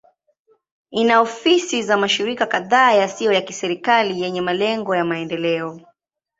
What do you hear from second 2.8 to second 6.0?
yasiyo ya kiserikali yenye malengo ya maendeleo.